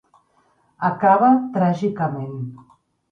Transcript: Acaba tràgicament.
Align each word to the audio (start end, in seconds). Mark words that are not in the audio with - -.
Acaba 0.87 1.29
tràgicament. 1.57 2.41